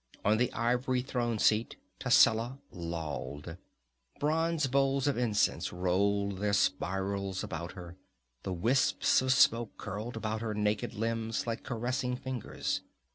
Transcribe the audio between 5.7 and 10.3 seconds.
rolled their spirals about her; the wisps of smoke curled